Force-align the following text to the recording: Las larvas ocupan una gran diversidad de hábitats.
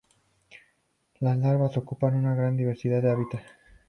Las 1.19 1.37
larvas 1.37 1.77
ocupan 1.77 2.15
una 2.15 2.33
gran 2.33 2.57
diversidad 2.57 3.03
de 3.03 3.11
hábitats. 3.11 3.45